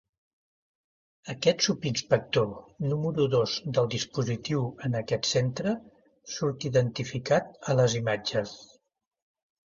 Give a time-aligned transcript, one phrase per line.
[1.31, 2.47] Aquest subinspector,
[2.93, 5.73] número dos del dispositiu en aquest centre,
[6.37, 8.55] surt identificat a les imatges.